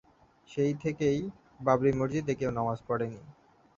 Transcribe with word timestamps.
সেই 0.49 0.73
থেকেই 0.83 1.19
বাবরি 1.59 1.91
মসজিদে 1.93 2.33
কেউ 2.35 2.51
নামাজ 2.51 2.79
পড়ে 2.87 3.05
নি। 3.07 3.19